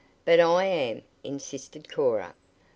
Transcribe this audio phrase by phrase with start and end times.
[0.25, 2.33] "But I am," insisted Cora.